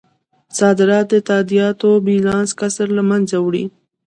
[0.57, 3.63] صادرات د تادیاتو بیلانس کسر له مینځه وړي.